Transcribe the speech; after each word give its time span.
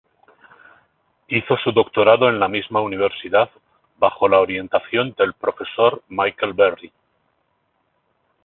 Hizo 1.27 1.57
su 1.57 1.71
doctorado 1.71 2.27
en 2.27 2.39
la 2.39 2.47
misma 2.47 2.81
universidad 2.81 3.51
bajo 3.99 4.27
la 4.27 4.39
orientación 4.39 5.13
del 5.15 5.33
profesor 5.35 6.01
Michael 6.07 6.53
Berry. 6.53 6.91